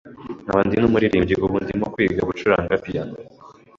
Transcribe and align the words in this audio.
nkaba 0.43 0.61
ndi 0.65 0.75
n’umuririmbyi, 0.79 1.35
ubu 1.43 1.55
ndimo 1.63 1.85
kwiga 1.93 2.21
gucuranga 2.29 2.73
piano 2.85 3.15